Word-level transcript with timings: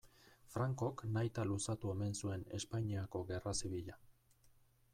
Francok 0.53 1.03
nahita 1.17 1.45
luzatu 1.49 1.91
omen 1.93 2.17
zuen 2.21 2.45
Espainiako 2.59 3.21
gerra 3.33 3.57
zibila. 3.65 3.99